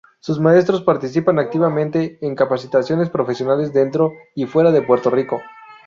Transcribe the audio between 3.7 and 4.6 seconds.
dentro y